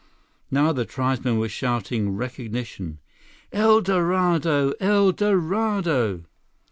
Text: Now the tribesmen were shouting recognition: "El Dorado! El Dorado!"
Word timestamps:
Now 0.49 0.71
the 0.71 0.83
tribesmen 0.83 1.37
were 1.37 1.47
shouting 1.47 2.15
recognition: 2.15 2.97
"El 3.53 3.81
Dorado! 3.81 4.73
El 4.79 5.11
Dorado!" 5.11 6.23